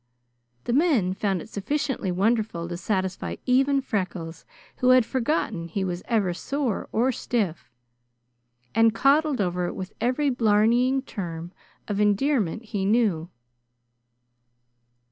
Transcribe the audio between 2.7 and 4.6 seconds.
satisfy even Freckles,